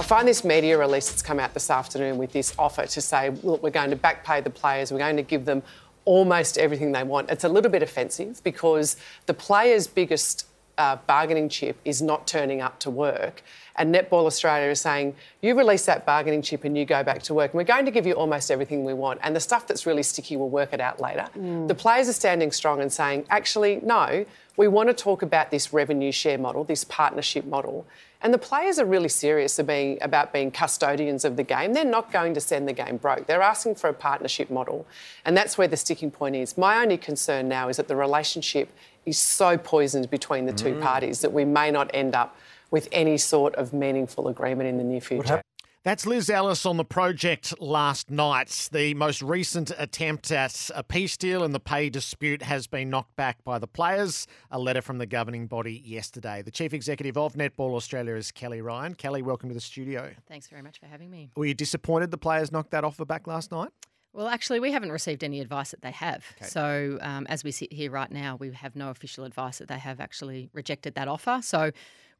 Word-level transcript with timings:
I 0.00 0.04
find 0.04 0.28
this 0.28 0.44
media 0.44 0.78
release 0.78 1.10
that's 1.10 1.22
come 1.22 1.40
out 1.40 1.54
this 1.54 1.70
afternoon 1.70 2.18
with 2.18 2.30
this 2.30 2.54
offer 2.56 2.86
to 2.86 3.00
say, 3.00 3.30
look, 3.42 3.64
we're 3.64 3.70
going 3.70 3.90
to 3.90 3.96
back 3.96 4.24
pay 4.24 4.40
the 4.40 4.50
players, 4.50 4.92
we're 4.92 4.98
going 4.98 5.16
to 5.16 5.22
give 5.22 5.44
them 5.44 5.62
almost 6.04 6.56
everything 6.56 6.92
they 6.92 7.02
want. 7.02 7.30
It's 7.30 7.42
a 7.42 7.48
little 7.48 7.70
bit 7.70 7.82
offensive 7.82 8.40
because 8.44 8.96
the 9.26 9.34
players' 9.34 9.88
biggest 9.88 10.46
uh, 10.78 10.96
bargaining 11.08 11.48
chip 11.48 11.76
is 11.84 12.00
not 12.00 12.28
turning 12.28 12.60
up 12.60 12.78
to 12.80 12.90
work. 12.90 13.42
And 13.78 13.94
Netball 13.94 14.26
Australia 14.26 14.70
is 14.70 14.80
saying, 14.80 15.14
you 15.40 15.56
release 15.56 15.86
that 15.86 16.04
bargaining 16.04 16.42
chip 16.42 16.64
and 16.64 16.76
you 16.76 16.84
go 16.84 17.02
back 17.02 17.22
to 17.22 17.34
work. 17.34 17.52
And 17.52 17.58
we're 17.58 17.64
going 17.64 17.84
to 17.84 17.90
give 17.90 18.06
you 18.06 18.12
almost 18.14 18.50
everything 18.50 18.84
we 18.84 18.92
want. 18.92 19.20
And 19.22 19.34
the 19.34 19.40
stuff 19.40 19.66
that's 19.66 19.86
really 19.86 20.02
sticky, 20.02 20.36
we'll 20.36 20.50
work 20.50 20.72
it 20.72 20.80
out 20.80 21.00
later. 21.00 21.26
Mm. 21.38 21.68
The 21.68 21.74
players 21.74 22.08
are 22.08 22.12
standing 22.12 22.50
strong 22.52 22.80
and 22.80 22.92
saying, 22.92 23.24
actually, 23.30 23.80
no, 23.82 24.26
we 24.56 24.66
want 24.66 24.88
to 24.88 24.94
talk 24.94 25.22
about 25.22 25.52
this 25.52 25.72
revenue 25.72 26.10
share 26.10 26.36
model, 26.36 26.64
this 26.64 26.82
partnership 26.84 27.46
model. 27.46 27.86
And 28.20 28.34
the 28.34 28.38
players 28.38 28.80
are 28.80 28.84
really 28.84 29.08
serious 29.08 29.60
being, 29.60 29.98
about 30.00 30.32
being 30.32 30.50
custodians 30.50 31.24
of 31.24 31.36
the 31.36 31.44
game. 31.44 31.72
They're 31.72 31.84
not 31.84 32.10
going 32.12 32.34
to 32.34 32.40
send 32.40 32.66
the 32.66 32.72
game 32.72 32.96
broke. 32.96 33.28
They're 33.28 33.40
asking 33.40 33.76
for 33.76 33.88
a 33.88 33.94
partnership 33.94 34.50
model. 34.50 34.84
And 35.24 35.36
that's 35.36 35.56
where 35.56 35.68
the 35.68 35.76
sticking 35.76 36.10
point 36.10 36.34
is. 36.34 36.58
My 36.58 36.82
only 36.82 36.96
concern 36.96 37.48
now 37.48 37.68
is 37.68 37.76
that 37.76 37.86
the 37.86 37.94
relationship 37.94 38.70
is 39.06 39.16
so 39.18 39.56
poisoned 39.56 40.10
between 40.10 40.46
the 40.46 40.52
two 40.52 40.74
mm. 40.74 40.82
parties 40.82 41.20
that 41.20 41.32
we 41.32 41.44
may 41.44 41.70
not 41.70 41.88
end 41.94 42.16
up 42.16 42.36
with 42.70 42.88
any 42.92 43.16
sort 43.18 43.54
of 43.56 43.72
meaningful 43.72 44.28
agreement 44.28 44.68
in 44.68 44.78
the 44.78 44.84
near 44.84 45.00
future. 45.00 45.42
That's 45.84 46.04
Liz 46.04 46.28
Ellis 46.28 46.66
on 46.66 46.76
the 46.76 46.84
project 46.84 47.58
last 47.62 48.10
night. 48.10 48.68
The 48.72 48.94
most 48.94 49.22
recent 49.22 49.72
attempt 49.78 50.30
at 50.30 50.70
a 50.74 50.82
peace 50.82 51.16
deal 51.16 51.44
and 51.44 51.54
the 51.54 51.60
pay 51.60 51.88
dispute 51.88 52.42
has 52.42 52.66
been 52.66 52.90
knocked 52.90 53.16
back 53.16 53.42
by 53.44 53.58
the 53.58 53.68
players. 53.68 54.26
A 54.50 54.58
letter 54.58 54.82
from 54.82 54.98
the 54.98 55.06
governing 55.06 55.46
body 55.46 55.82
yesterday. 55.86 56.42
The 56.42 56.50
chief 56.50 56.74
executive 56.74 57.16
of 57.16 57.34
Netball 57.34 57.74
Australia 57.74 58.16
is 58.16 58.32
Kelly 58.32 58.60
Ryan. 58.60 58.96
Kelly, 58.96 59.22
welcome 59.22 59.48
to 59.48 59.54
the 59.54 59.60
studio. 59.60 60.10
Thanks 60.26 60.48
very 60.48 60.62
much 60.62 60.78
for 60.78 60.86
having 60.86 61.10
me. 61.10 61.30
Were 61.36 61.46
you 61.46 61.54
disappointed 61.54 62.10
the 62.10 62.18
players 62.18 62.52
knocked 62.52 62.72
that 62.72 62.84
offer 62.84 63.04
back 63.04 63.26
last 63.26 63.50
night? 63.50 63.70
Well, 64.12 64.28
actually, 64.28 64.58
we 64.58 64.72
haven't 64.72 64.90
received 64.90 65.22
any 65.22 65.40
advice 65.40 65.70
that 65.70 65.82
they 65.82 65.92
have. 65.92 66.24
Okay. 66.38 66.50
So, 66.50 66.98
um, 67.00 67.26
as 67.28 67.44
we 67.44 67.52
sit 67.52 67.72
here 67.72 67.90
right 67.90 68.10
now, 68.10 68.36
we 68.36 68.50
have 68.52 68.74
no 68.74 68.90
official 68.90 69.24
advice 69.24 69.58
that 69.58 69.68
they 69.68 69.78
have 69.78 70.00
actually 70.00 70.50
rejected 70.52 70.96
that 70.96 71.08
offer. 71.08 71.40
So, 71.42 71.70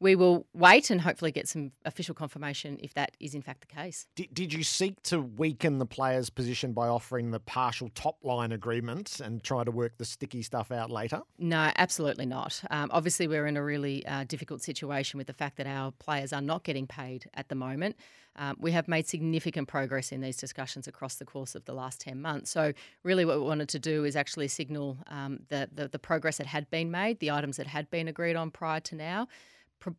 we 0.01 0.15
will 0.15 0.47
wait 0.55 0.91
and 0.91 1.01
hopefully 1.01 1.33
get 1.33 1.49
some 1.49 1.73
official 1.85 2.15
confirmation 2.15 2.79
if 2.83 2.95
that 2.95 3.17
is 3.19 3.35
in 3.35 3.43
fact 3.43 3.61
the 3.61 3.67
case. 3.67 4.07
Did, 4.15 4.33
did 4.33 4.53
you 4.53 4.63
seek 4.63 5.03
to 5.05 5.21
weaken 5.21 5.79
the 5.79 5.87
players' 5.87 6.31
position 6.31 6.73
by 6.73 6.89
offering 6.89 7.31
the 7.31 7.41
partial 7.41 7.91
top 7.95 8.17
line 8.23 8.53
agreement 8.53 9.21
and 9.21 9.43
try 9.43 9.65
to 9.65 9.71
work 9.71 9.99
the 9.99 10.05
sticky 10.05 10.43
stuff 10.43 10.71
out 10.71 10.91
later? 10.91 11.23
No, 11.39 11.71
absolutely 11.77 12.27
not. 12.27 12.63
Um, 12.71 12.91
obviously, 12.93 13.27
we're 13.27 13.47
in 13.47 13.57
a 13.57 13.63
really 13.63 14.07
uh, 14.07 14.25
difficult 14.25 14.63
situation 14.63 15.19
with 15.19 15.27
the 15.27 15.33
fact 15.33 15.57
that 15.57 15.67
our 15.67 15.93
players 15.93 16.33
are 16.33 16.41
not 16.41 16.63
getting 16.63 16.87
paid 16.87 17.29
at 17.35 17.49
the 17.49 17.55
moment. 17.55 17.97
Um, 18.37 18.57
we 18.61 18.71
have 18.71 18.87
made 18.87 19.09
significant 19.09 19.67
progress 19.67 20.13
in 20.13 20.21
these 20.21 20.37
discussions 20.37 20.87
across 20.87 21.17
the 21.17 21.25
course 21.25 21.57
of 21.57 21.65
the 21.65 21.73
last 21.73 22.01
10 22.01 22.23
months. 22.23 22.51
So, 22.51 22.73
really, 23.03 23.25
what 23.25 23.41
we 23.41 23.45
wanted 23.45 23.69
to 23.71 23.81
do 23.81 24.05
is 24.05 24.15
actually 24.15 24.47
signal 24.47 24.99
um, 25.09 25.41
the, 25.49 25.69
the, 25.73 25.89
the 25.89 25.99
progress 25.99 26.37
that 26.39 26.47
had 26.47 26.71
been 26.71 26.93
made, 26.93 27.19
the 27.19 27.33
items 27.33 27.57
that 27.57 27.67
had 27.67 27.91
been 27.91 28.07
agreed 28.07 28.37
on 28.37 28.53
prior 28.53 28.79
to 28.81 28.95
now 28.95 29.27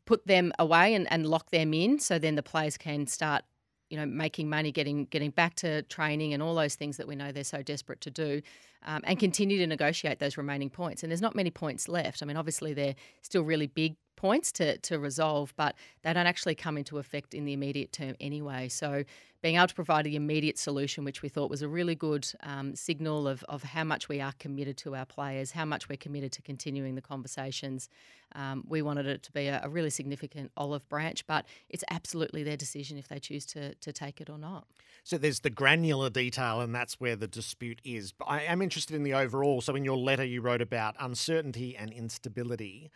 put 0.06 0.26
them 0.28 0.52
away 0.60 0.94
and, 0.94 1.12
and 1.12 1.26
lock 1.26 1.52
them 1.52 1.74
in 1.74 2.00
so 2.00 2.20
then 2.20 2.36
the 2.36 2.44
players 2.44 2.78
can 2.78 3.08
start 3.08 3.44
you 3.90 3.98
know 3.98 4.06
making 4.06 4.50
money 4.50 4.72
getting 4.72 5.06
getting 5.06 5.32
back 5.32 5.56
to 5.56 5.82
training 5.84 6.34
and 6.34 6.44
all 6.44 6.56
those 6.56 6.76
things 6.76 6.98
that 6.98 7.08
we 7.08 7.16
know 7.16 7.32
they're 7.32 7.44
so 7.44 7.62
desperate 7.62 8.02
to 8.02 8.12
do 8.12 8.42
um, 8.86 9.02
and 9.04 9.20
continue 9.20 9.58
to 9.58 9.68
negotiate 9.68 10.20
those 10.20 10.38
remaining 10.38 10.70
points. 10.70 11.04
And 11.04 11.12
there's 11.12 11.22
not 11.22 11.36
many 11.36 11.52
points 11.52 11.90
left. 11.90 12.22
I 12.22 12.26
mean 12.26 12.38
obviously 12.38 12.74
they're 12.74 12.96
still 13.22 13.44
really 13.44 13.68
big 13.68 13.96
points 14.20 14.52
to, 14.52 14.78
to 14.80 15.00
resolve, 15.00 15.54
but 15.56 15.76
they 16.04 16.12
don't 16.12 16.28
actually 16.28 16.54
come 16.54 16.78
into 16.78 16.98
effect 16.98 17.34
in 17.34 17.46
the 17.46 17.54
immediate 17.54 17.94
term 17.94 18.16
anyway. 18.20 18.68
So, 18.68 19.06
being 19.42 19.56
able 19.56 19.68
to 19.68 19.76
provide 19.76 20.06
the 20.06 20.18
immediate 20.18 20.58
solution, 20.58 21.06
which 21.06 21.22
we 21.22 21.30
thought 21.30 21.50
was 21.50 21.62
a 21.62 21.68
really 21.70 21.96
good 21.96 22.28
um, 22.44 22.76
signal 22.76 23.26
of, 23.26 23.42
of 23.48 23.64
how 23.64 23.86
much 23.86 24.10
we 24.10 24.20
are 24.20 24.34
committed 24.38 24.76
to 24.76 24.94
our 24.98 25.06
players, 25.06 25.52
how 25.52 25.64
much 25.64 25.88
we're 25.88 25.96
committed 25.96 26.34
to 26.34 26.42
continuing 26.42 26.96
the 26.96 27.02
conversations. 27.02 27.88
Um, 28.36 28.66
we 28.68 28.82
wanted 28.82 29.06
it 29.06 29.24
to 29.24 29.32
be 29.32 29.48
a, 29.48 29.62
a, 29.64 29.70
really 29.70 29.90
significant 29.92 30.52
olive 30.58 30.88
branch, 30.90 31.26
but 31.26 31.46
it's 31.70 31.86
absolutely 31.90 32.44
their 32.44 32.58
decision 32.58 32.98
if 32.98 33.08
they 33.08 33.18
choose 33.18 33.46
to, 33.48 33.74
to 33.76 33.94
take 33.94 34.20
it 34.20 34.30
or 34.30 34.38
not. 34.38 34.68
So 35.06 35.18
there's 35.18 35.40
the 35.40 35.50
granular 35.50 36.10
detail, 36.10 36.60
and 36.60 36.76
that's 36.76 37.00
where 37.00 37.16
the 37.16 37.28
dispute 37.28 37.80
is. 37.86 38.12
But 38.12 38.26
I 38.26 38.42
am 38.42 38.62
interested 38.62 38.94
in 38.94 39.04
the 39.04 39.14
overall. 39.14 39.62
So 39.62 39.74
in 39.76 39.86
your 39.86 39.98
letter, 39.98 40.26
you 40.26 40.42
wrote 40.42 40.62
about 40.62 40.96
uncertainty 41.00 41.78
and 41.78 41.94
instability. 41.94 42.92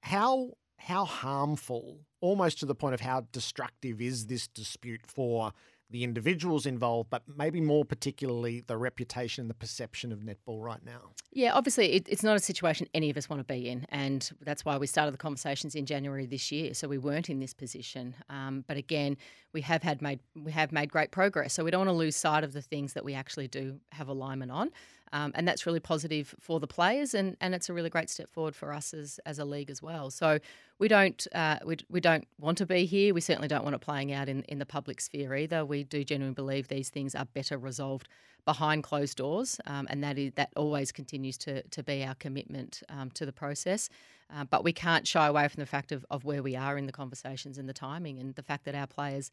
How 0.00 0.54
how 0.76 1.04
harmful, 1.04 2.00
almost 2.20 2.58
to 2.60 2.66
the 2.66 2.74
point 2.74 2.94
of 2.94 3.00
how 3.00 3.26
destructive, 3.32 4.00
is 4.00 4.26
this 4.26 4.46
dispute 4.48 5.02
for 5.06 5.52
the 5.90 6.02
individuals 6.02 6.66
involved, 6.66 7.08
but 7.10 7.22
maybe 7.36 7.60
more 7.60 7.84
particularly 7.84 8.64
the 8.66 8.76
reputation 8.76 9.42
and 9.42 9.50
the 9.50 9.54
perception 9.54 10.10
of 10.12 10.20
netball 10.20 10.62
right 10.62 10.84
now? 10.84 11.12
Yeah, 11.32 11.52
obviously, 11.54 11.92
it, 11.92 12.08
it's 12.08 12.22
not 12.22 12.36
a 12.36 12.40
situation 12.40 12.88
any 12.94 13.10
of 13.10 13.16
us 13.16 13.28
want 13.28 13.40
to 13.40 13.44
be 13.44 13.68
in, 13.68 13.86
and 13.90 14.28
that's 14.40 14.64
why 14.64 14.76
we 14.76 14.86
started 14.86 15.14
the 15.14 15.18
conversations 15.18 15.74
in 15.74 15.86
January 15.86 16.26
this 16.26 16.50
year. 16.50 16.74
So 16.74 16.88
we 16.88 16.98
weren't 16.98 17.30
in 17.30 17.38
this 17.38 17.54
position, 17.54 18.14
um, 18.28 18.64
but 18.66 18.76
again, 18.76 19.16
we 19.52 19.60
have 19.60 19.82
had 19.82 20.02
made 20.02 20.20
we 20.34 20.52
have 20.52 20.72
made 20.72 20.90
great 20.90 21.12
progress. 21.12 21.52
So 21.52 21.64
we 21.64 21.70
don't 21.70 21.86
want 21.86 21.90
to 21.90 21.92
lose 21.92 22.16
sight 22.16 22.44
of 22.44 22.52
the 22.52 22.62
things 22.62 22.94
that 22.94 23.04
we 23.04 23.14
actually 23.14 23.48
do 23.48 23.78
have 23.92 24.08
alignment 24.08 24.50
on. 24.50 24.70
Um, 25.14 25.30
and 25.36 25.46
that's 25.46 25.64
really 25.64 25.78
positive 25.78 26.34
for 26.40 26.58
the 26.58 26.66
players, 26.66 27.14
and, 27.14 27.36
and 27.40 27.54
it's 27.54 27.68
a 27.68 27.72
really 27.72 27.88
great 27.88 28.10
step 28.10 28.28
forward 28.28 28.56
for 28.56 28.72
us 28.72 28.92
as, 28.92 29.20
as 29.24 29.38
a 29.38 29.44
league 29.44 29.70
as 29.70 29.80
well. 29.80 30.10
So 30.10 30.40
we 30.80 30.88
don't 30.88 31.24
uh, 31.32 31.60
we, 31.64 31.76
we 31.88 32.00
don't 32.00 32.26
want 32.40 32.58
to 32.58 32.66
be 32.66 32.84
here. 32.84 33.14
We 33.14 33.20
certainly 33.20 33.46
don't 33.46 33.62
want 33.62 33.76
it 33.76 33.80
playing 33.80 34.12
out 34.12 34.28
in, 34.28 34.42
in 34.42 34.58
the 34.58 34.66
public 34.66 35.00
sphere 35.00 35.36
either. 35.36 35.64
We 35.64 35.84
do 35.84 36.02
genuinely 36.02 36.34
believe 36.34 36.66
these 36.66 36.90
things 36.90 37.14
are 37.14 37.26
better 37.26 37.56
resolved 37.56 38.08
behind 38.44 38.82
closed 38.82 39.16
doors, 39.16 39.60
um, 39.66 39.86
and 39.88 40.02
that 40.02 40.18
is 40.18 40.32
that 40.34 40.50
always 40.56 40.90
continues 40.90 41.38
to 41.38 41.62
to 41.62 41.84
be 41.84 42.04
our 42.04 42.16
commitment 42.16 42.82
um, 42.88 43.12
to 43.12 43.24
the 43.24 43.32
process. 43.32 43.88
Uh, 44.34 44.42
but 44.42 44.64
we 44.64 44.72
can't 44.72 45.06
shy 45.06 45.28
away 45.28 45.46
from 45.46 45.60
the 45.60 45.66
fact 45.66 45.92
of, 45.92 46.04
of 46.10 46.24
where 46.24 46.42
we 46.42 46.56
are 46.56 46.76
in 46.76 46.86
the 46.86 46.92
conversations 46.92 47.56
and 47.56 47.68
the 47.68 47.72
timing, 47.72 48.18
and 48.18 48.34
the 48.34 48.42
fact 48.42 48.64
that 48.64 48.74
our 48.74 48.88
players 48.88 49.30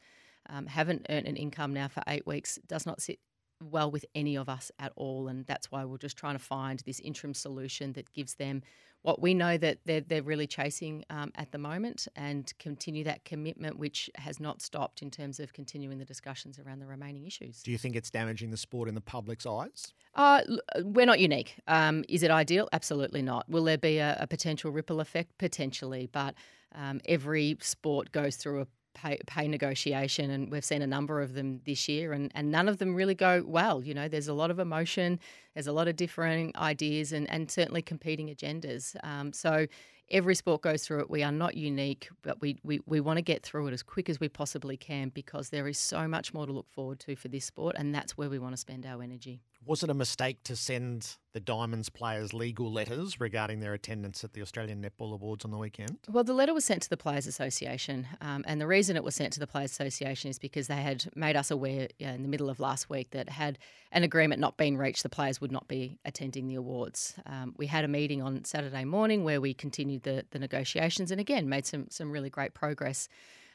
um, 0.48 0.68
haven't 0.68 1.08
earned 1.10 1.28
an 1.28 1.36
income 1.36 1.74
now 1.74 1.88
for 1.88 2.04
eight 2.08 2.28
weeks 2.28 2.60
does 2.68 2.86
not 2.86 3.02
sit 3.02 3.18
well 3.62 3.92
with 3.92 4.06
any 4.16 4.36
of 4.36 4.50
us 4.50 4.72
at 4.80 4.92
all. 4.96 5.28
And 5.28 5.46
that's 5.46 5.72
why 5.72 5.86
we're 5.86 5.98
just 5.98 6.18
trying 6.18 6.36
to 6.36 6.44
find 6.44 6.80
this 6.86 7.00
interim 7.00 7.34
solution 7.34 7.94
that 7.94 8.12
gives 8.14 8.36
them 8.36 8.62
what 9.04 9.20
we 9.22 9.34
know 9.34 9.58
that 9.58 9.80
they're, 9.86 10.02
they're 10.02 10.22
really 10.22 10.46
chasing 10.46 11.04
um, 11.10 11.32
at 11.36 11.52
the 11.52 11.58
moment 11.58 12.08
and 12.16 12.54
continue 12.60 13.04
that 13.04 13.26
commitment, 13.26 13.80
which 13.80 14.10
has 14.16 14.40
not 14.40 14.62
stopped 14.62 15.02
in 15.02 15.10
terms 15.10 15.40
of 15.40 15.54
continuing 15.54 15.98
the 15.98 16.06
discussions 16.06 16.60
around 16.60 16.80
the 16.80 16.86
remaining 16.86 17.26
issues. 17.26 17.64
Do 17.64 17.72
you 17.72 17.80
think 17.80 17.96
it's 17.96 18.12
damaging 18.12 18.52
the 18.52 18.58
sport 18.58 18.88
in 18.88 18.94
the 18.94 19.02
public's 19.02 19.46
eyes? 19.46 19.94
Uh, 20.14 20.42
we're 20.84 21.06
not 21.06 21.20
unique. 21.20 21.56
Um, 21.68 22.04
is 22.08 22.22
it 22.22 22.30
ideal? 22.30 22.70
Absolutely 22.74 23.24
not. 23.24 23.50
Will 23.50 23.64
there 23.64 23.78
be 23.78 23.98
a, 23.98 24.18
a 24.20 24.28
potential 24.28 24.72
ripple 24.72 25.00
effect? 25.00 25.38
Potentially. 25.40 26.08
But 26.12 26.36
um, 26.76 27.02
every 27.06 27.58
sport 27.60 28.12
goes 28.12 28.36
through 28.36 28.62
a 28.62 28.68
pay, 28.94 29.20
pay 29.28 29.48
negotiation, 29.48 30.30
and 30.30 30.52
we've 30.52 30.66
seen 30.66 30.82
a 30.82 30.88
number 30.88 31.22
of 31.22 31.34
them 31.34 31.62
this 31.66 31.88
year, 31.88 32.14
and, 32.14 32.32
and 32.36 32.52
none 32.52 32.68
of 32.68 32.78
them 32.78 32.96
really 32.96 33.16
go 33.16 33.44
well. 33.46 33.84
You 33.84 33.94
know, 33.94 34.08
there's 34.08 34.28
a 34.28 34.34
lot 34.34 34.52
of 34.52 34.60
emotion, 34.60 35.20
there's 35.54 35.68
a 35.68 35.74
lot 35.74 35.88
of 35.88 35.96
differing 35.96 36.52
ideas, 36.56 37.12
and, 37.12 37.30
and 37.30 37.50
certainly 37.50 37.82
competing 37.82 38.28
agendas. 38.28 38.96
Um, 39.04 39.34
so 39.34 39.68
Every 40.12 40.36
sport 40.36 40.62
goes 40.62 40.86
through 40.86 41.00
it. 41.00 41.10
We 41.10 41.24
are 41.24 41.32
not 41.32 41.56
unique, 41.56 42.10
but 42.22 42.42
we, 42.42 42.58
we, 42.64 42.82
we 42.86 43.00
want 43.00 43.16
to 43.16 43.22
get 43.22 43.44
through 43.44 43.68
it 43.68 43.74
as 43.74 43.82
quick 43.82 44.10
as 44.10 44.20
we 44.20 44.28
possibly 44.28 44.76
can 44.76 45.08
because 45.08 45.50
there 45.50 45.70
is 45.70 45.78
so 45.78 46.06
much 46.06 46.34
more 46.34 46.46
to 46.46 46.52
look 46.52 46.70
forward 46.70 47.00
to 47.02 47.16
for 47.16 47.30
this 47.30 47.46
sport, 47.46 47.78
and 47.80 47.96
that's 47.96 48.18
where 48.18 48.30
we 48.30 48.38
want 48.38 48.52
to 48.52 48.58
spend 48.58 48.86
our 48.86 49.02
energy. 49.02 49.40
Was 49.64 49.84
it 49.84 49.92
a 49.92 49.94
mistake 49.94 50.44
to 50.46 50.56
send 50.56 51.18
the 51.34 51.40
Diamonds 51.40 51.88
players 51.90 52.34
legal 52.34 52.72
letters 52.72 53.20
regarding 53.20 53.60
their 53.60 53.74
attendance 53.74 54.24
at 54.24 54.34
the 54.34 54.42
Australian 54.42 54.84
Netball 54.84 55.14
Awards 55.14 55.46
on 55.46 55.52
the 55.52 55.58
weekend? 55.58 56.00
Well, 56.10 56.24
the 56.24 56.34
letter 56.34 56.54
was 56.54 56.66
sent 56.66 56.82
to 56.84 56.90
the 56.90 56.98
Players 56.98 57.28
Association, 57.28 58.08
um, 58.22 58.44
and 58.48 58.60
the 58.60 58.66
reason 58.66 58.96
it 58.96 59.04
was 59.04 59.14
sent 59.14 59.34
to 59.34 59.40
the 59.40 59.46
Players 59.46 59.72
Association 59.72 60.32
is 60.32 60.40
because 60.40 60.68
they 60.68 60.82
had 60.82 61.06
made 61.16 61.36
us 61.36 61.52
aware 61.52 61.90
in 62.00 62.24
the 62.24 62.28
middle 62.28 62.50
of 62.50 62.60
last 62.60 62.90
week 62.90 63.12
that 63.12 63.30
had 63.30 63.60
an 63.92 64.04
agreement 64.04 64.42
not 64.42 64.58
been 64.58 64.78
reached, 64.78 65.04
the 65.04 65.10
players 65.10 65.40
would 65.40 65.52
not 65.52 65.68
be 65.68 66.00
attending 66.06 66.48
the 66.48 66.56
awards. 66.56 67.14
Um, 67.28 67.54
we 67.58 67.68
had 67.68 67.86
a 67.86 67.88
meeting 67.88 68.22
on 68.22 68.44
Saturday 68.46 68.84
morning 68.84 69.24
where 69.24 69.40
we 69.40 69.54
continued 69.54 70.04
the, 70.04 70.26
the 70.32 70.40
negotiations 70.40 71.12
and 71.12 71.22
again 71.22 71.48
made 71.48 71.66
some 71.66 71.88
some 71.90 72.12
really 72.12 72.30
great 72.30 72.54
progress. 72.54 73.08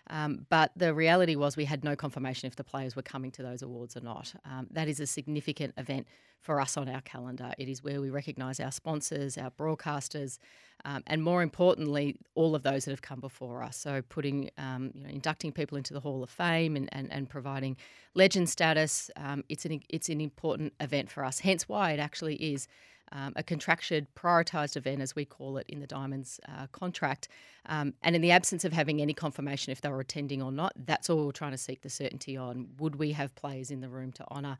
Um, 0.08 0.46
but 0.48 0.72
the 0.76 0.94
reality 0.94 1.36
was 1.36 1.56
we 1.56 1.64
had 1.64 1.84
no 1.84 1.96
confirmation 1.96 2.46
if 2.46 2.56
the 2.56 2.64
players 2.64 2.94
were 2.94 3.02
coming 3.02 3.30
to 3.32 3.42
those 3.42 3.62
awards 3.62 3.96
or 3.96 4.00
not. 4.00 4.34
Um, 4.44 4.68
that 4.70 4.88
is 4.88 5.00
a 5.00 5.06
significant 5.06 5.74
event 5.76 6.06
for 6.40 6.60
us 6.60 6.76
on 6.76 6.88
our 6.88 7.00
calendar. 7.00 7.52
It 7.58 7.68
is 7.68 7.82
where 7.82 8.00
we 8.00 8.10
recognise 8.10 8.60
our 8.60 8.70
sponsors, 8.70 9.36
our 9.36 9.50
broadcasters, 9.50 10.38
um, 10.84 11.02
and 11.06 11.22
more 11.22 11.42
importantly, 11.42 12.16
all 12.34 12.54
of 12.54 12.62
those 12.62 12.84
that 12.84 12.92
have 12.92 13.02
come 13.02 13.18
before 13.18 13.62
us. 13.62 13.76
So 13.76 14.02
putting, 14.02 14.50
um, 14.56 14.92
you 14.94 15.02
know, 15.02 15.08
inducting 15.08 15.50
people 15.50 15.76
into 15.76 15.92
the 15.92 16.00
Hall 16.00 16.22
of 16.22 16.30
Fame 16.30 16.76
and, 16.76 16.88
and, 16.92 17.12
and 17.12 17.28
providing 17.28 17.76
legend 18.14 18.48
status. 18.48 19.10
Um, 19.16 19.42
it's 19.48 19.64
an 19.64 19.80
it's 19.88 20.08
an 20.08 20.20
important 20.20 20.74
event 20.80 21.10
for 21.10 21.24
us. 21.24 21.40
Hence 21.40 21.68
why 21.68 21.92
it 21.92 21.98
actually 21.98 22.36
is 22.36 22.68
um, 23.12 23.32
a 23.36 23.42
contracted, 23.42 24.06
prioritised 24.14 24.76
event, 24.76 25.00
as 25.00 25.14
we 25.14 25.24
call 25.24 25.56
it 25.58 25.66
in 25.68 25.80
the 25.80 25.86
Diamonds 25.86 26.40
uh, 26.48 26.66
contract. 26.72 27.28
Um, 27.66 27.94
and 28.02 28.14
in 28.14 28.22
the 28.22 28.30
absence 28.30 28.64
of 28.64 28.72
having 28.72 29.00
any 29.00 29.14
confirmation 29.14 29.72
if 29.72 29.80
they 29.80 29.88
were 29.88 30.00
attending 30.00 30.42
or 30.42 30.52
not, 30.52 30.72
that's 30.86 31.10
all 31.10 31.26
we're 31.26 31.32
trying 31.32 31.52
to 31.52 31.58
seek 31.58 31.82
the 31.82 31.90
certainty 31.90 32.36
on. 32.36 32.68
Would 32.78 32.96
we 32.96 33.12
have 33.12 33.34
players 33.34 33.70
in 33.70 33.80
the 33.80 33.88
room 33.88 34.12
to 34.12 34.24
honour? 34.30 34.58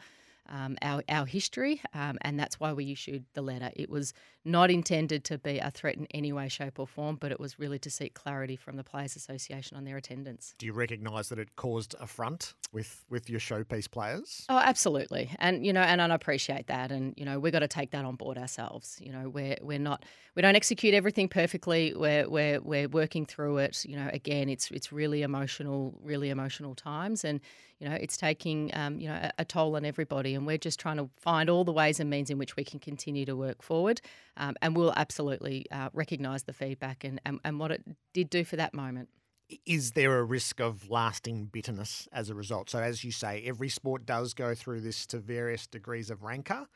Um, 0.48 0.76
our, 0.82 1.02
our 1.08 1.26
history, 1.26 1.80
um, 1.94 2.18
and 2.22 2.38
that's 2.38 2.60
why 2.60 2.72
we 2.72 2.92
issued 2.92 3.24
the 3.34 3.42
letter. 3.42 3.70
It 3.74 3.90
was 3.90 4.12
not 4.44 4.70
intended 4.70 5.24
to 5.24 5.38
be 5.38 5.58
a 5.58 5.70
threat 5.70 5.96
in 5.96 6.06
any 6.12 6.32
way, 6.32 6.48
shape, 6.48 6.78
or 6.78 6.86
form, 6.86 7.16
but 7.20 7.32
it 7.32 7.40
was 7.40 7.58
really 7.58 7.80
to 7.80 7.90
seek 7.90 8.14
clarity 8.14 8.54
from 8.54 8.76
the 8.76 8.84
Players 8.84 9.16
Association 9.16 9.76
on 9.76 9.84
their 9.84 9.96
attendance. 9.96 10.54
Do 10.58 10.66
you 10.66 10.72
recognise 10.72 11.28
that 11.30 11.38
it 11.38 11.56
caused 11.56 11.96
affront 12.00 12.54
with 12.72 13.04
with 13.10 13.28
your 13.28 13.40
showpiece 13.40 13.90
players? 13.90 14.46
Oh, 14.48 14.58
absolutely, 14.58 15.30
and 15.38 15.66
you 15.66 15.72
know, 15.72 15.80
and 15.80 16.00
I 16.00 16.14
appreciate 16.14 16.68
that, 16.68 16.92
and 16.92 17.12
you 17.16 17.24
know, 17.24 17.38
we've 17.40 17.52
got 17.52 17.60
to 17.60 17.68
take 17.68 17.90
that 17.90 18.04
on 18.04 18.14
board 18.14 18.38
ourselves. 18.38 18.98
You 19.00 19.12
know, 19.12 19.28
we're 19.28 19.56
we're 19.60 19.78
not 19.78 20.04
we 20.36 20.42
don't 20.42 20.56
execute 20.56 20.94
everything 20.94 21.28
perfectly. 21.28 21.92
We're 21.96 22.28
we're 22.28 22.60
we're 22.60 22.88
working 22.88 23.26
through 23.26 23.58
it. 23.58 23.84
You 23.84 23.96
know, 23.96 24.08
again, 24.12 24.48
it's 24.48 24.70
it's 24.70 24.92
really 24.92 25.22
emotional, 25.22 25.98
really 26.02 26.30
emotional 26.30 26.74
times, 26.74 27.24
and 27.24 27.40
you 27.78 27.88
know, 27.88 27.94
it's 27.94 28.16
taking 28.16 28.70
um, 28.74 28.98
you 28.98 29.08
know 29.08 29.14
a, 29.14 29.32
a 29.38 29.44
toll 29.44 29.76
on 29.76 29.84
everybody, 29.84 30.34
and 30.34 30.46
we're 30.46 30.58
just 30.58 30.80
trying 30.80 30.96
to 30.96 31.10
find 31.20 31.50
all 31.50 31.64
the 31.64 31.72
ways 31.72 32.00
and 32.00 32.08
means 32.08 32.30
in 32.30 32.38
which 32.38 32.56
we 32.56 32.64
can 32.64 32.80
continue 32.80 33.26
to 33.26 33.36
work 33.36 33.62
forward. 33.62 34.00
Um, 34.36 34.56
and 34.62 34.76
we'll 34.76 34.94
absolutely 34.96 35.66
uh, 35.70 35.90
recognise 35.92 36.44
the 36.44 36.52
feedback 36.52 37.04
and, 37.04 37.20
and, 37.24 37.40
and 37.44 37.58
what 37.58 37.70
it 37.70 37.84
did 38.12 38.30
do 38.30 38.44
for 38.44 38.56
that 38.56 38.74
moment. 38.74 39.08
Is 39.64 39.92
there 39.92 40.18
a 40.18 40.24
risk 40.24 40.60
of 40.60 40.90
lasting 40.90 41.46
bitterness 41.46 42.08
as 42.12 42.30
a 42.30 42.34
result? 42.34 42.70
So, 42.70 42.80
as 42.80 43.04
you 43.04 43.12
say, 43.12 43.44
every 43.46 43.68
sport 43.68 44.04
does 44.04 44.34
go 44.34 44.54
through 44.54 44.80
this 44.80 45.06
to 45.08 45.18
various 45.18 45.66
degrees 45.66 46.10
of 46.10 46.22
rancor. 46.22 46.66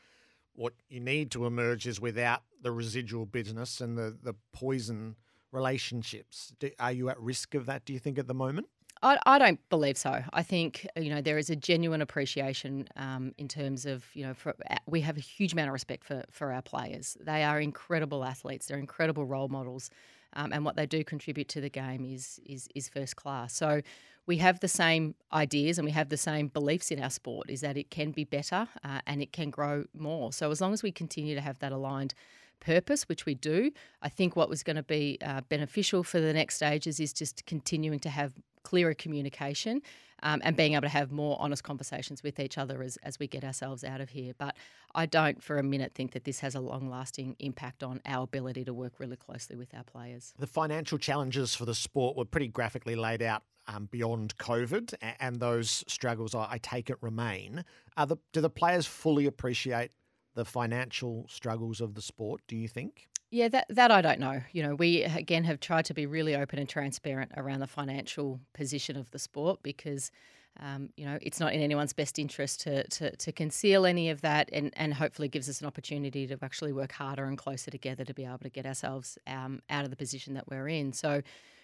What 0.53 0.73
you 0.89 0.99
need 0.99 1.31
to 1.31 1.45
emerge 1.45 1.87
is 1.87 1.99
without 1.99 2.43
the 2.61 2.71
residual 2.71 3.25
bitterness 3.25 3.81
and 3.81 3.97
the, 3.97 4.17
the 4.21 4.35
poison 4.53 5.15
relationships. 5.51 6.53
Do, 6.59 6.71
are 6.79 6.91
you 6.91 7.09
at 7.09 7.19
risk 7.19 7.55
of 7.55 7.65
that, 7.65 7.85
do 7.85 7.93
you 7.93 7.99
think, 7.99 8.17
at 8.17 8.27
the 8.27 8.33
moment? 8.33 8.67
I, 9.03 9.17
I 9.25 9.39
don't 9.39 9.59
believe 9.69 9.97
so. 9.97 10.23
I 10.31 10.43
think 10.43 10.87
you 10.95 11.09
know 11.09 11.21
there 11.21 11.37
is 11.37 11.49
a 11.49 11.55
genuine 11.55 12.01
appreciation 12.01 12.87
um, 12.95 13.33
in 13.37 13.47
terms 13.47 13.85
of 13.85 14.05
you 14.13 14.25
know 14.25 14.33
for, 14.33 14.55
we 14.85 15.01
have 15.01 15.17
a 15.17 15.21
huge 15.21 15.53
amount 15.53 15.69
of 15.69 15.73
respect 15.73 16.03
for 16.03 16.23
for 16.29 16.51
our 16.51 16.61
players. 16.61 17.17
They 17.19 17.43
are 17.43 17.59
incredible 17.59 18.23
athletes. 18.23 18.67
They're 18.67 18.77
incredible 18.77 19.25
role 19.25 19.47
models, 19.47 19.89
um, 20.33 20.53
and 20.53 20.63
what 20.63 20.75
they 20.75 20.85
do 20.85 21.03
contribute 21.03 21.49
to 21.49 21.61
the 21.61 21.69
game 21.69 22.05
is 22.05 22.39
is 22.45 22.67
is 22.75 22.89
first 22.89 23.15
class. 23.15 23.53
So 23.53 23.81
we 24.27 24.37
have 24.37 24.59
the 24.59 24.67
same 24.67 25.15
ideas 25.33 25.79
and 25.79 25.85
we 25.85 25.91
have 25.91 26.09
the 26.09 26.17
same 26.17 26.47
beliefs 26.47 26.91
in 26.91 27.01
our 27.01 27.09
sport. 27.09 27.49
Is 27.49 27.61
that 27.61 27.77
it 27.77 27.89
can 27.89 28.11
be 28.11 28.23
better 28.23 28.67
uh, 28.83 28.99
and 29.07 29.21
it 29.21 29.33
can 29.33 29.49
grow 29.49 29.85
more. 29.97 30.31
So 30.31 30.51
as 30.51 30.61
long 30.61 30.73
as 30.73 30.83
we 30.83 30.91
continue 30.91 31.33
to 31.33 31.41
have 31.41 31.57
that 31.59 31.71
aligned 31.71 32.13
purpose, 32.61 33.09
which 33.09 33.25
we 33.25 33.33
do. 33.33 33.71
I 34.01 34.07
think 34.09 34.35
what 34.35 34.47
was 34.47 34.63
going 34.63 34.77
to 34.77 34.83
be 34.83 35.17
uh, 35.25 35.41
beneficial 35.49 36.03
for 36.03 36.21
the 36.21 36.31
next 36.31 36.55
stages 36.55 36.99
is 36.99 37.11
just 37.11 37.45
continuing 37.45 37.99
to 38.01 38.09
have 38.09 38.33
clearer 38.71 38.93
communication 38.93 39.81
um, 40.23 40.41
and 40.45 40.55
being 40.55 40.73
able 40.75 40.83
to 40.83 40.87
have 40.87 41.11
more 41.11 41.35
honest 41.41 41.61
conversations 41.61 42.23
with 42.23 42.39
each 42.39 42.57
other 42.57 42.81
as, 42.81 42.95
as 43.03 43.19
we 43.19 43.27
get 43.27 43.43
ourselves 43.43 43.83
out 43.83 43.99
of 43.99 44.11
here. 44.11 44.31
But 44.37 44.55
I 44.95 45.07
don't 45.07 45.43
for 45.43 45.57
a 45.57 45.63
minute 45.63 45.91
think 45.93 46.13
that 46.13 46.23
this 46.23 46.39
has 46.39 46.55
a 46.55 46.61
long 46.61 46.89
lasting 46.89 47.35
impact 47.39 47.83
on 47.83 47.99
our 48.05 48.23
ability 48.23 48.63
to 48.63 48.73
work 48.73 48.93
really 48.97 49.17
closely 49.17 49.57
with 49.57 49.75
our 49.75 49.83
players. 49.83 50.33
The 50.39 50.47
financial 50.47 50.97
challenges 50.97 51.53
for 51.53 51.65
the 51.65 51.75
sport 51.75 52.15
were 52.15 52.23
pretty 52.23 52.47
graphically 52.47 52.95
laid 52.95 53.21
out 53.21 53.43
um, 53.67 53.89
beyond 53.91 54.37
COVID, 54.37 54.93
and 55.19 55.41
those 55.41 55.83
struggles, 55.87 56.33
I 56.33 56.59
take 56.61 56.89
it, 56.89 56.95
remain. 57.01 57.65
The, 57.97 58.15
do 58.31 58.39
the 58.39 58.49
players 58.49 58.87
fully 58.87 59.25
appreciate 59.25 59.91
the 60.33 60.45
financial 60.45 61.25
struggles 61.27 61.81
of 61.81 61.93
the 61.93 62.01
sport, 62.01 62.41
do 62.47 62.55
you 62.55 62.69
think? 62.69 63.10
Yeah, 63.31 63.47
that 63.47 63.65
that 63.69 63.91
I 63.91 64.01
don't 64.01 64.19
know. 64.19 64.41
You 64.51 64.61
know, 64.63 64.75
we 64.75 65.03
again 65.03 65.45
have 65.45 65.59
tried 65.59 65.85
to 65.85 65.93
be 65.93 66.05
really 66.05 66.35
open 66.35 66.59
and 66.59 66.67
transparent 66.67 67.31
around 67.37 67.61
the 67.61 67.67
financial 67.67 68.41
position 68.53 68.97
of 68.97 69.09
the 69.11 69.19
sport 69.19 69.61
because 69.63 70.11
um, 70.59 70.89
you 70.97 71.05
know, 71.05 71.17
it's 71.21 71.39
not 71.39 71.53
in 71.53 71.61
anyone's 71.61 71.93
best 71.93 72.19
interest 72.19 72.61
to, 72.61 72.85
to, 72.89 73.15
to 73.15 73.31
conceal 73.31 73.85
any 73.85 74.09
of 74.09 74.21
that 74.21 74.49
and, 74.51 74.71
and 74.75 74.93
hopefully 74.93 75.29
gives 75.29 75.47
us 75.47 75.61
an 75.61 75.67
opportunity 75.67 76.27
to 76.27 76.37
actually 76.41 76.73
work 76.73 76.91
harder 76.91 77.25
and 77.25 77.37
closer 77.37 77.71
together 77.71 78.03
to 78.03 78.13
be 78.13 78.25
able 78.25 78.39
to 78.39 78.49
get 78.49 78.65
ourselves 78.65 79.17
um, 79.27 79.61
out 79.69 79.85
of 79.85 79.89
the 79.89 79.95
position 79.95 80.33
that 80.33 80.49
we're 80.49 80.67
in. 80.67 80.91
So, 80.91 81.21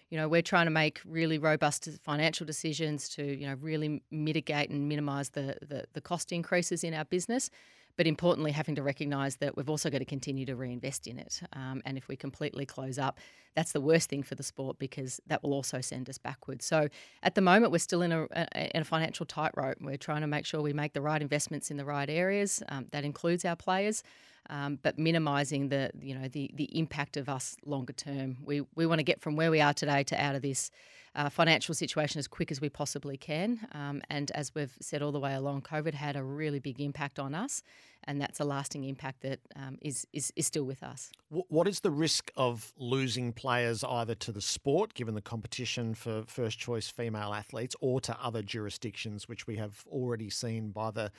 you 0.08 0.16
know, 0.16 0.26
we're 0.26 0.42
trying 0.42 0.66
to 0.66 0.70
make 0.70 1.00
really 1.04 1.38
robust 1.38 1.86
financial 2.02 2.46
decisions 2.46 3.10
to, 3.10 3.22
you 3.22 3.46
know, 3.46 3.56
really 3.60 4.02
mitigate 4.10 4.70
and 4.70 4.88
minimise 4.88 5.30
the, 5.30 5.58
the, 5.60 5.84
the 5.92 6.00
cost 6.00 6.32
increases 6.32 6.82
in 6.82 6.94
our 6.94 7.04
business 7.04 7.50
but 7.98 8.06
importantly, 8.06 8.52
having 8.52 8.76
to 8.76 8.82
recognise 8.82 9.36
that 9.36 9.56
we've 9.56 9.68
also 9.68 9.90
got 9.90 9.98
to 9.98 10.04
continue 10.04 10.46
to 10.46 10.54
reinvest 10.54 11.08
in 11.08 11.18
it. 11.18 11.42
Um, 11.52 11.82
and 11.84 11.98
if 11.98 12.06
we 12.06 12.14
completely 12.14 12.64
close 12.64 12.96
up, 12.96 13.18
that's 13.56 13.72
the 13.72 13.80
worst 13.80 14.08
thing 14.08 14.22
for 14.22 14.36
the 14.36 14.44
sport 14.44 14.78
because 14.78 15.20
that 15.26 15.42
will 15.42 15.52
also 15.52 15.80
send 15.80 16.08
us 16.08 16.16
backwards. 16.16 16.64
So 16.64 16.88
at 17.24 17.34
the 17.34 17.40
moment, 17.40 17.72
we're 17.72 17.78
still 17.78 18.02
in 18.02 18.12
a, 18.12 18.28
in 18.72 18.82
a 18.82 18.84
financial 18.84 19.26
tightrope. 19.26 19.78
We're 19.80 19.96
trying 19.96 20.20
to 20.20 20.28
make 20.28 20.46
sure 20.46 20.62
we 20.62 20.72
make 20.72 20.92
the 20.92 21.00
right 21.00 21.20
investments 21.20 21.72
in 21.72 21.76
the 21.76 21.84
right 21.84 22.08
areas. 22.08 22.62
Um, 22.68 22.86
that 22.92 23.04
includes 23.04 23.44
our 23.44 23.56
players. 23.56 24.04
Um, 24.50 24.78
but 24.82 24.98
minimising 24.98 25.68
the 25.68 25.90
you 26.00 26.14
know 26.14 26.28
the 26.28 26.50
the 26.54 26.78
impact 26.78 27.16
of 27.16 27.28
us 27.28 27.56
longer 27.64 27.92
term. 27.92 28.38
We 28.44 28.62
we 28.74 28.86
want 28.86 28.98
to 28.98 29.04
get 29.04 29.20
from 29.20 29.36
where 29.36 29.50
we 29.50 29.60
are 29.60 29.74
today 29.74 30.02
to 30.04 30.20
out 30.20 30.34
of 30.34 30.42
this 30.42 30.70
uh, 31.14 31.28
financial 31.28 31.74
situation 31.74 32.18
as 32.18 32.28
quick 32.28 32.50
as 32.50 32.60
we 32.60 32.68
possibly 32.68 33.16
can. 33.16 33.66
Um, 33.72 34.02
and 34.08 34.30
as 34.32 34.54
we've 34.54 34.76
said 34.80 35.02
all 35.02 35.12
the 35.12 35.18
way 35.18 35.34
along, 35.34 35.62
COVID 35.62 35.94
had 35.94 36.16
a 36.16 36.22
really 36.22 36.60
big 36.60 36.80
impact 36.80 37.18
on 37.18 37.34
us, 37.34 37.62
and 38.04 38.20
that's 38.20 38.40
a 38.40 38.44
lasting 38.44 38.84
impact 38.84 39.22
that 39.22 39.40
um, 39.56 39.78
is 39.82 40.06
is 40.12 40.32
is 40.36 40.46
still 40.46 40.64
with 40.64 40.82
us. 40.82 41.10
What 41.28 41.66
is 41.66 41.80
the 41.80 41.90
risk 41.90 42.30
of 42.36 42.72
losing 42.78 43.32
players 43.32 43.84
either 43.84 44.14
to 44.14 44.32
the 44.32 44.40
sport, 44.40 44.94
given 44.94 45.14
the 45.14 45.20
competition 45.20 45.94
for 45.94 46.24
first 46.26 46.58
choice 46.58 46.88
female 46.88 47.34
athletes, 47.34 47.74
or 47.80 48.00
to 48.02 48.16
other 48.22 48.42
jurisdictions, 48.42 49.28
which 49.28 49.46
we 49.46 49.56
have 49.56 49.84
already 49.90 50.30
seen 50.30 50.70
by 50.70 50.90
the 50.90 51.10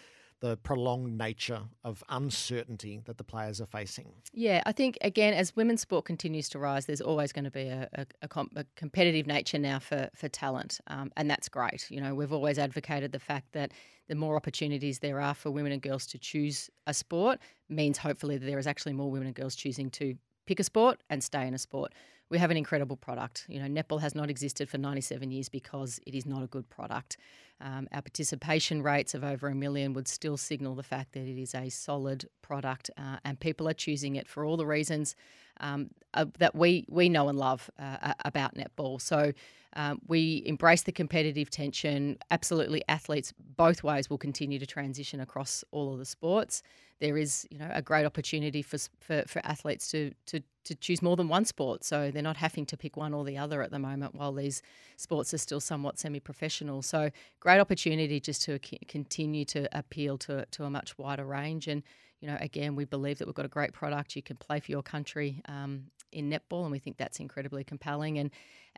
the 0.41 0.57
prolonged 0.57 1.17
nature 1.17 1.61
of 1.83 2.03
uncertainty 2.09 3.01
that 3.05 3.17
the 3.17 3.23
players 3.23 3.59
are 3.59 3.65
facing. 3.65 4.13
Yeah, 4.33 4.61
I 4.65 4.71
think 4.71 4.97
again, 5.01 5.33
as 5.33 5.55
women's 5.55 5.81
sport 5.81 6.05
continues 6.05 6.49
to 6.49 6.59
rise, 6.59 6.85
there's 6.85 7.01
always 7.01 7.31
going 7.31 7.45
to 7.45 7.51
be 7.51 7.67
a, 7.67 7.89
a, 7.93 8.05
a, 8.21 8.45
a 8.55 8.65
competitive 8.75 9.27
nature 9.27 9.59
now 9.59 9.79
for 9.79 10.09
for 10.15 10.29
talent, 10.29 10.79
um, 10.87 11.11
and 11.17 11.29
that's 11.29 11.49
great. 11.49 11.89
You 11.89 12.01
know, 12.01 12.15
we've 12.15 12.33
always 12.33 12.57
advocated 12.57 13.11
the 13.11 13.19
fact 13.19 13.51
that 13.53 13.71
the 14.07 14.15
more 14.15 14.35
opportunities 14.35 14.99
there 14.99 15.21
are 15.21 15.33
for 15.33 15.51
women 15.51 15.71
and 15.71 15.81
girls 15.81 16.05
to 16.07 16.17
choose 16.17 16.69
a 16.87 16.93
sport 16.93 17.39
means 17.69 17.97
hopefully 17.97 18.37
that 18.37 18.45
there 18.45 18.59
is 18.59 18.67
actually 18.67 18.93
more 18.93 19.11
women 19.11 19.27
and 19.27 19.35
girls 19.35 19.55
choosing 19.55 19.89
to 19.91 20.15
pick 20.47 20.59
a 20.59 20.63
sport 20.63 21.01
and 21.09 21.23
stay 21.23 21.47
in 21.47 21.53
a 21.53 21.59
sport. 21.59 21.93
We 22.29 22.37
have 22.37 22.51
an 22.51 22.57
incredible 22.57 22.95
product. 22.95 23.45
You 23.47 23.59
know, 23.59 23.67
netball 23.67 24.01
has 24.01 24.13
not 24.13 24.29
existed 24.29 24.69
for 24.69 24.77
97 24.77 25.31
years 25.31 25.49
because 25.49 25.99
it 26.05 26.13
is 26.13 26.25
not 26.25 26.43
a 26.43 26.47
good 26.47 26.69
product. 26.69 27.17
Um, 27.59 27.87
our 27.91 28.01
participation 28.01 28.83
rates 28.83 29.13
of 29.13 29.23
over 29.23 29.47
a 29.47 29.55
million 29.55 29.93
would 29.93 30.07
still 30.07 30.37
signal 30.37 30.75
the 30.75 30.83
fact 30.83 31.13
that 31.13 31.27
it 31.27 31.41
is 31.41 31.55
a 31.55 31.69
solid 31.69 32.29
product, 32.41 32.89
uh, 32.97 33.17
and 33.25 33.39
people 33.39 33.67
are 33.67 33.73
choosing 33.73 34.15
it 34.15 34.27
for 34.27 34.45
all 34.45 34.57
the 34.57 34.65
reasons 34.65 35.15
um, 35.59 35.89
uh, 36.13 36.25
that 36.39 36.55
we 36.55 36.85
we 36.89 37.09
know 37.09 37.29
and 37.29 37.37
love 37.37 37.69
uh, 37.79 38.13
about 38.25 38.55
netball. 38.55 39.01
So. 39.01 39.33
Um, 39.73 39.99
we 40.07 40.41
embrace 40.47 40.81
the 40.81 40.91
competitive 40.91 41.51
tension. 41.51 42.17
Absolutely, 42.31 42.83
athletes 42.89 43.35
both 43.55 43.83
ways 43.83 44.09
will 44.09 44.17
continue 44.17 44.57
to 44.57 44.65
transition 44.65 45.19
across 45.19 45.63
all 45.69 45.93
of 45.93 45.99
the 45.99 46.05
sports. 46.05 46.63
There 46.99 47.19
is, 47.19 47.47
you 47.51 47.59
know, 47.59 47.69
a 47.71 47.81
great 47.83 48.03
opportunity 48.03 48.63
for 48.63 48.79
for, 48.99 49.23
for 49.27 49.45
athletes 49.45 49.91
to 49.91 50.11
to 50.25 50.41
to 50.69 50.75
choose 50.75 51.01
more 51.01 51.15
than 51.15 51.27
one 51.27 51.45
sport. 51.45 51.83
So 51.83 52.11
they're 52.11 52.21
not 52.23 52.37
having 52.37 52.65
to 52.67 52.77
pick 52.77 52.97
one 52.97 53.13
or 53.13 53.23
the 53.23 53.37
other 53.37 53.61
at 53.61 53.71
the 53.71 53.79
moment 53.79 54.15
while 54.15 54.33
these 54.33 54.61
sports 54.97 55.33
are 55.33 55.37
still 55.37 55.59
somewhat 55.59 55.99
semi 55.99 56.19
professional. 56.19 56.81
So 56.81 57.11
great 57.39 57.59
opportunity 57.59 58.19
just 58.19 58.41
to 58.43 58.59
continue 58.87 59.45
to 59.45 59.69
appeal 59.77 60.17
to, 60.19 60.45
to 60.45 60.63
a 60.63 60.69
much 60.69 60.97
wider 60.97 61.25
range. 61.25 61.67
And, 61.67 61.83
you 62.21 62.27
know, 62.27 62.37
again, 62.39 62.75
we 62.75 62.85
believe 62.85 63.17
that 63.19 63.27
we've 63.27 63.35
got 63.35 63.45
a 63.45 63.49
great 63.49 63.73
product. 63.73 64.15
You 64.15 64.21
can 64.21 64.35
play 64.35 64.59
for 64.59 64.71
your 64.71 64.83
country 64.83 65.41
um, 65.47 65.85
in 66.11 66.29
netball, 66.29 66.63
and 66.63 66.71
we 66.71 66.79
think 66.79 66.97
that's 66.97 67.19
incredibly 67.19 67.63
compelling. 67.63 68.17
And 68.19 68.31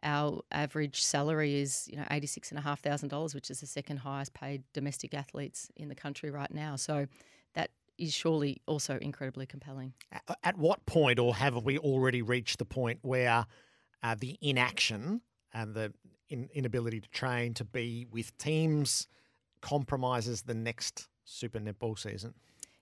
our 0.03 0.41
average 0.51 1.01
salary 1.03 1.59
is, 1.59 1.87
you 1.91 1.97
know, 1.97 2.05
eighty 2.11 2.27
six 2.27 2.49
and 2.51 2.59
a 2.59 2.61
half 2.61 2.81
thousand 2.81 3.09
dollars, 3.09 3.33
which 3.33 3.49
is 3.49 3.59
the 3.59 3.67
second 3.67 3.97
highest 3.97 4.33
paid 4.33 4.63
domestic 4.73 5.13
athletes 5.13 5.69
in 5.75 5.89
the 5.89 5.95
country 5.95 6.29
right 6.29 6.51
now. 6.53 6.75
So 6.75 7.07
that 7.55 7.71
is 7.97 8.13
surely 8.13 8.61
also 8.67 8.97
incredibly 8.97 9.45
compelling. 9.45 9.93
At 10.43 10.57
what 10.57 10.85
point, 10.85 11.19
or 11.19 11.35
have 11.35 11.63
we 11.63 11.77
already 11.77 12.21
reached 12.21 12.57
the 12.59 12.65
point 12.65 12.99
where 13.01 13.45
uh, 14.03 14.15
the 14.19 14.37
inaction 14.41 15.21
and 15.53 15.73
the 15.73 15.93
in, 16.29 16.49
inability 16.53 17.01
to 17.01 17.09
train 17.09 17.53
to 17.55 17.65
be 17.65 18.05
with 18.11 18.37
teams 18.37 19.07
compromises 19.61 20.43
the 20.43 20.53
next 20.53 21.09
Super 21.25 21.59
Netball 21.59 21.97
season? 21.97 22.33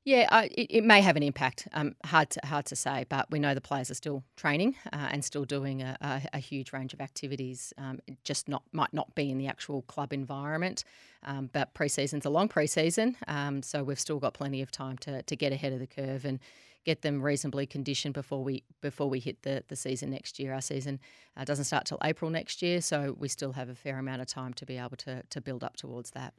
Yeah, 0.09 0.41
it, 0.41 0.67
it, 0.71 0.83
may 0.83 1.01
have 1.01 1.17
an 1.17 1.21
impact. 1.21 1.67
Um, 1.71 1.95
hard 2.03 2.31
to 2.31 2.39
hard 2.43 2.65
to 2.65 2.75
say, 2.75 3.05
but 3.09 3.29
we 3.29 3.37
know 3.37 3.53
the 3.53 3.61
players 3.61 3.91
are 3.91 3.93
still 3.93 4.23
training 4.35 4.75
uh, 4.91 5.09
and 5.11 5.23
still 5.23 5.45
doing 5.45 5.83
a, 5.83 5.95
a, 6.01 6.21
a, 6.33 6.39
huge 6.39 6.73
range 6.73 6.95
of 6.95 6.99
activities. 6.99 7.75
Um, 7.77 7.99
just 8.23 8.49
not 8.49 8.63
might 8.71 8.91
not 8.91 9.13
be 9.13 9.29
in 9.29 9.37
the 9.37 9.45
actual 9.45 9.83
club 9.83 10.11
environment. 10.11 10.83
Um, 11.21 11.51
but 11.53 11.75
preseason's 11.75 12.25
a 12.25 12.31
long 12.31 12.49
preseason, 12.49 13.17
um, 13.27 13.61
so 13.61 13.83
we've 13.83 13.99
still 13.99 14.17
got 14.17 14.33
plenty 14.33 14.63
of 14.63 14.71
time 14.71 14.97
to 14.99 15.21
to 15.21 15.35
get 15.35 15.53
ahead 15.53 15.73
of 15.73 15.79
the 15.79 15.85
curve 15.85 16.25
and 16.25 16.39
get 16.85 17.03
them 17.03 17.21
reasonably 17.21 17.67
conditioned 17.67 18.15
before 18.15 18.43
we 18.43 18.63
before 18.81 19.11
we 19.11 19.19
hit 19.19 19.43
the, 19.43 19.63
the 19.67 19.75
season 19.75 20.09
next 20.09 20.39
year. 20.39 20.55
Our 20.55 20.61
season 20.61 20.99
uh, 21.37 21.45
doesn't 21.45 21.65
start 21.65 21.85
till 21.85 21.99
April 22.03 22.31
next 22.31 22.63
year, 22.63 22.81
so 22.81 23.15
we 23.19 23.27
still 23.27 23.51
have 23.51 23.69
a 23.69 23.75
fair 23.75 23.99
amount 23.99 24.21
of 24.23 24.27
time 24.27 24.55
to 24.55 24.65
be 24.65 24.79
able 24.79 24.97
to 24.97 25.21
to 25.29 25.39
build 25.39 25.63
up 25.63 25.77
towards 25.77 26.09
that. 26.11 26.33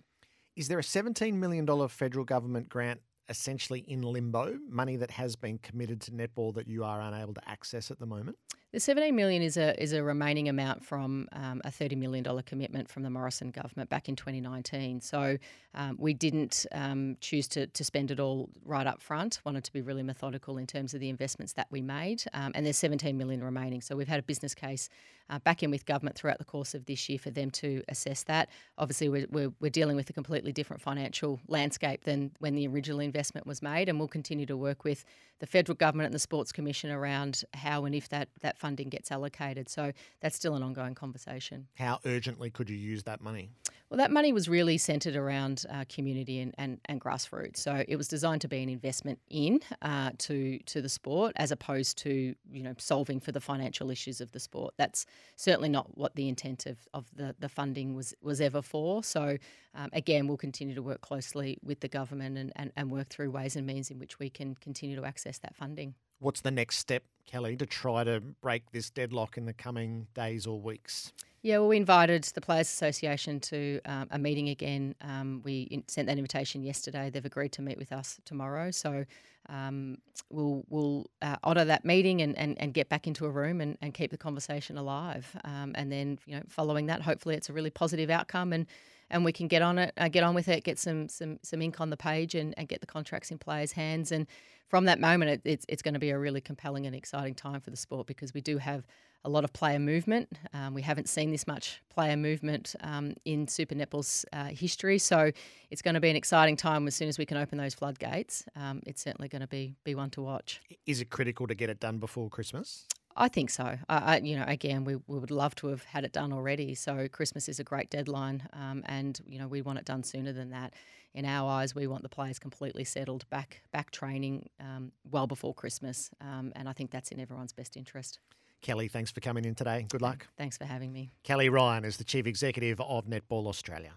Is 0.57 0.67
there 0.67 0.81
a 0.81 0.83
$17 0.83 1.35
million 1.35 1.89
federal 1.89 2.25
government 2.25 2.69
grant 2.69 3.01
essentially 3.31 3.81
in 3.87 4.03
limbo, 4.03 4.59
money 4.69 4.97
that 4.97 5.11
has 5.13 5.37
been 5.37 5.57
committed 5.59 6.01
to 6.03 6.11
netball 6.11 6.53
that 6.55 6.69
you 6.69 6.85
are 6.85 7.01
unable 7.01 7.33
to 7.33 7.49
access 7.49 7.91
at 7.91 7.99
the 7.99 8.07
moment? 8.07 8.37
The 8.73 8.79
17 8.79 9.17
million 9.17 9.43
is 9.43 9.57
a 9.57 9.81
is 9.83 9.93
a 9.93 10.01
remaining 10.01 10.49
amount 10.49 10.85
from 10.85 11.27
um, 11.33 11.61
a 11.65 11.73
30 11.73 11.97
million 11.97 12.23
dollar 12.23 12.43
commitment 12.43 12.89
from 12.89 13.03
the 13.03 13.11
Morrison 13.11 13.51
government 13.51 13.91
back 13.91 14.09
in 14.09 14.15
2019. 14.15 15.01
So 15.01 15.39
um, 15.75 15.97
we 15.99 16.15
didn't 16.15 16.67
um, 16.71 17.17
choose 17.21 17.49
to 17.49 17.67
to 17.67 17.83
spend 17.83 18.13
it 18.13 18.21
all 18.21 18.49
right 18.65 18.87
up 18.87 19.03
front. 19.03 19.41
Wanted 19.45 19.65
to 19.65 19.73
be 19.73 19.81
really 19.81 20.05
methodical 20.05 20.57
in 20.57 20.69
terms 20.69 20.95
of 20.95 21.01
the 21.01 21.09
investments 21.09 21.55
that 21.55 21.67
we 21.73 21.83
made, 21.83 22.23
um, 22.33 22.53
and 22.55 22.65
there's 22.65 22.79
17 22.79 23.19
million 23.19 23.43
remaining. 23.43 23.81
So 23.81 23.97
we've 23.97 24.07
had 24.07 24.21
a 24.21 24.23
business 24.23 24.55
case 24.55 24.89
uh, 25.31 25.39
back 25.39 25.63
in 25.63 25.71
with 25.71 25.87
government 25.87 26.17
throughout 26.17 26.39
the 26.39 26.45
course 26.45 26.75
of 26.75 26.85
this 26.87 27.09
year 27.09 27.19
for 27.19 27.31
them 27.31 27.51
to 27.51 27.83
assess 27.89 28.25
that. 28.25 28.51
Obviously, 28.77 29.09
we're, 29.09 29.27
we're, 29.31 29.53
we're 29.61 29.71
dealing 29.71 29.97
with 29.97 30.11
a 30.11 30.13
completely 30.13 30.53
different 30.53 30.83
financial 30.83 31.41
landscape 31.49 32.05
than 32.05 32.33
when 32.41 32.55
the 32.55 32.67
original 32.67 33.01
investment 33.01 33.47
was 33.47 33.63
made, 33.63 33.89
and 33.89 33.99
we'll 33.99 34.09
continue 34.09 34.47
to 34.47 34.57
work 34.57 34.85
with 34.85 35.05
the 35.39 35.47
federal 35.47 35.77
government 35.77 36.07
and 36.07 36.15
the 36.15 36.21
Sports 36.21 36.53
Commission 36.53 36.91
around 36.91 37.45
how 37.55 37.85
and 37.85 37.95
if 37.95 38.09
that 38.11 38.29
that 38.43 38.59
funding 38.61 38.89
gets 38.89 39.11
allocated. 39.11 39.69
So 39.69 39.93
that's 40.21 40.37
still 40.37 40.55
an 40.55 40.63
ongoing 40.63 40.95
conversation. 40.95 41.67
How 41.75 41.99
urgently 42.05 42.51
could 42.51 42.71
you 42.71 42.77
use 42.77 43.03
that 43.05 43.21
money? 43.21 43.51
Well, 43.89 43.99
that 43.99 44.13
money 44.13 44.33
was 44.33 44.49
really 44.49 44.79
centred 44.79 45.17
around 45.17 45.67
uh, 45.69 45.85
community 45.89 46.39
and, 46.39 46.55
and, 46.57 46.79
and, 46.85 47.01
grassroots. 47.01 47.57
So 47.57 47.85
it 47.89 47.97
was 47.97 48.07
designed 48.07 48.41
to 48.43 48.49
be 48.49 48.63
an 48.63 48.69
investment 48.69 49.19
in 49.29 49.61
uh, 49.83 50.13
to 50.19 50.61
to 50.61 50.81
the 50.81 50.89
sport, 50.89 51.33
as 51.35 51.51
opposed 51.51 51.99
to 51.99 52.37
you 52.53 52.63
know 52.63 52.75
solving 52.79 53.19
for 53.19 53.33
the 53.33 53.41
financial 53.41 53.91
issues 53.91 54.21
of 54.21 54.31
the 54.31 54.39
sport. 54.39 54.75
That's 54.77 55.07
certainly 55.35 55.69
not 55.69 55.99
what 55.99 56.15
the 56.15 56.29
intent 56.29 56.67
of, 56.67 56.79
of 56.95 57.07
the, 57.17 57.35
the 57.41 57.49
funding 57.49 57.97
was 57.97 58.15
was 58.23 58.41
ever 58.41 58.63
for. 58.63 59.03
So 59.03 59.39
um, 59.75 59.91
again, 59.93 60.29
we'll 60.29 60.37
continue 60.37 60.77
to 60.77 60.83
work 60.83 61.01
closely 61.01 61.59
with 61.63 61.81
the 61.81 61.89
government 61.89 62.39
and, 62.39 62.53
and, 62.55 62.73
and 62.77 62.93
work 62.93 63.09
through 63.09 63.31
ways 63.33 63.57
and 63.57 63.67
means 63.67 63.91
in 63.91 63.99
which 63.99 64.21
we 64.21 64.31
can 64.31 64.55
continue 64.57 64.97
to 64.97 65.05
access 65.05 65.39
that 65.39 65.57
funding. 65.57 65.95
What's 66.19 66.43
the 66.43 66.51
next 66.51 66.79
step, 66.79 67.03
Kelly, 67.31 67.57
to 67.57 67.67
try 67.67 68.03
to 68.03 68.21
break 68.21 68.73
this 68.73 68.91
deadlock 68.91 69.37
in 69.37 69.47
the 69.47 69.53
coming 69.53 70.09
days 70.15 70.47
or 70.47 70.61
weeks? 70.61 71.13
Yeah, 71.43 71.59
well, 71.59 71.69
we 71.69 71.77
invited 71.77 72.25
the 72.25 72.41
Players 72.41 72.67
Association 72.67 73.39
to 73.41 73.81
um, 73.87 74.09
a 74.11 74.19
meeting 74.19 74.49
again. 74.49 74.97
Um, 75.01 75.41
we 75.45 75.63
in- 75.71 75.85
sent 75.87 76.09
that 76.09 76.19
invitation 76.19 76.63
yesterday. 76.63 77.09
They've 77.09 77.25
agreed 77.25 77.53
to 77.53 77.63
meet 77.63 77.79
with 77.79 77.93
us 77.93 78.19
tomorrow. 78.25 78.73
So 78.73 79.07
um, 79.49 79.99
we'll 80.29 80.65
we'll 80.69 81.09
uh, 81.23 81.37
honour 81.45 81.65
that 81.67 81.85
meeting 81.85 82.21
and, 82.21 82.37
and, 82.37 82.61
and 82.61 82.75
get 82.75 82.89
back 82.89 83.07
into 83.07 83.27
a 83.27 83.31
room 83.31 83.61
and, 83.61 83.79
and 83.81 83.95
keep 83.95 84.11
the 84.11 84.19
conversation 84.19 84.77
alive. 84.77 85.35
Um, 85.45 85.73
and 85.77 85.91
then, 85.91 86.19
you 86.27 86.37
know, 86.37 86.43
following 86.49 86.87
that, 86.87 87.01
hopefully 87.01 87.37
it's 87.37 87.49
a 87.49 87.53
really 87.53 87.71
positive 87.71 88.11
outcome 88.11 88.53
and 88.53 88.67
and 89.11 89.25
we 89.25 89.33
can 89.33 89.49
get 89.49 89.61
on 89.61 89.79
it, 89.79 89.93
uh, 89.97 90.09
get 90.09 90.23
on 90.23 90.35
with 90.35 90.49
it, 90.49 90.65
get 90.65 90.79
some 90.79 91.09
some 91.09 91.39
some 91.43 91.61
ink 91.63 91.81
on 91.81 91.91
the 91.91 91.97
page, 91.97 92.35
and, 92.35 92.55
and 92.57 92.69
get 92.69 92.81
the 92.81 92.87
contracts 92.87 93.31
in 93.31 93.39
players' 93.39 93.73
hands. 93.73 94.13
And 94.13 94.27
from 94.69 94.85
that 94.85 95.01
moment, 95.01 95.31
it, 95.31 95.41
it's 95.45 95.67
it's 95.69 95.83
going 95.83 95.95
to 95.95 96.01
be 96.01 96.11
a 96.11 96.19
really 96.19 96.41
compelling 96.41 96.87
and 96.87 96.95
exciting 97.21 97.35
time 97.35 97.61
for 97.61 97.71
the 97.71 97.77
sport 97.77 98.07
because 98.07 98.33
we 98.33 98.41
do 98.41 98.57
have 98.59 98.85
a 99.25 99.29
lot 99.29 99.45
of 99.45 99.53
player 99.53 99.79
movement. 99.79 100.29
Um, 100.55 100.73
we 100.73 100.81
haven't 100.81 101.09
seen 101.09 101.31
this 101.31 101.47
much 101.47 101.83
player 101.91 102.17
movement 102.17 102.75
um, 102.81 103.15
in 103.27 103.47
Super 103.47 103.75
Netball's 103.75 104.25
uh, 104.33 104.45
history, 104.47 104.99
so 104.99 105.31
it's 105.71 105.83
going 105.83 105.95
to 105.95 106.01
be 106.01 106.09
an 106.09 106.17
exciting 106.17 106.57
time 106.57 106.87
as 106.87 106.95
soon 106.95 107.09
as 107.09 107.19
we 107.19 107.27
can 107.27 107.37
open 107.37 107.59
those 107.59 107.75
floodgates. 107.75 108.47
Um, 108.57 108.81
it's 108.87 109.03
certainly 109.03 109.29
going 109.29 109.43
to 109.43 109.49
be 109.49 109.75
be 109.85 109.95
one 109.95 110.09
to 110.11 110.23
watch. 110.23 110.63
Is 110.87 111.03
it 111.03 111.11
critical 111.11 111.47
to 111.47 111.55
get 111.55 111.69
it 111.69 111.81
done 111.81 111.99
before 111.99 112.31
Christmas? 112.31 112.87
I 113.17 113.29
think 113.29 113.51
so. 113.51 113.77
I, 113.89 113.99
I, 113.99 114.17
you 114.19 114.37
know, 114.37 114.45
again, 114.47 114.85
we, 114.85 114.97
we 115.07 115.19
would 115.19 115.31
love 115.31 115.55
to 115.57 115.69
have 115.69 115.85
had 115.85 116.05
it 116.05 116.13
done 116.13 116.33
already. 116.33 116.75
So 116.75 117.09
Christmas 117.09 117.49
is 117.49 117.59
a 117.59 117.65
great 117.65 117.91
deadline, 117.91 118.49
um, 118.53 118.83
and 118.87 119.21
you 119.27 119.39
know 119.39 119.49
we 119.49 119.63
want 119.63 119.79
it 119.79 119.85
done 119.85 120.03
sooner 120.03 120.33
than 120.33 120.51
that. 120.51 120.75
In 121.13 121.25
our 121.25 121.51
eyes, 121.51 121.75
we 121.75 121.89
want 121.89 122.03
the 122.03 122.09
players 122.09 122.39
completely 122.39 122.85
settled, 122.85 123.29
back 123.31 123.63
back 123.73 123.91
training 123.91 124.49
um, 124.61 124.93
well 125.11 125.27
before 125.27 125.55
Christmas, 125.55 126.11
um, 126.21 126.53
and 126.55 126.69
I 126.69 126.73
think 126.73 126.91
that's 126.91 127.11
in 127.11 127.21
everyone's 127.21 127.53
best 127.53 127.77
interest. 127.77 128.21
Kelly, 128.63 128.89
thanks 128.89 129.11
for 129.11 129.21
coming 129.21 129.45
in 129.45 129.55
today. 129.55 129.87
Good 129.89 130.03
luck. 130.03 130.29
Thanks 130.37 130.59
for 130.59 130.67
having 130.67 130.93
me. 130.93 131.11
Kelly 131.25 131.49
Ryan 131.49 131.85
is 131.85 131.97
the 131.97 132.05
Chief 132.05 132.27
Executive 132.27 132.81
of 132.81 133.07
Netball 133.07 133.47
Australia. 133.47 133.93